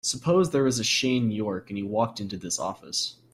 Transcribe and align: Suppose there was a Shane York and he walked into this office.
Suppose 0.03 0.49
there 0.49 0.63
was 0.63 0.79
a 0.79 0.83
Shane 0.83 1.29
York 1.29 1.69
and 1.69 1.77
he 1.77 1.83
walked 1.83 2.19
into 2.19 2.35
this 2.35 2.57
office. 2.57 3.17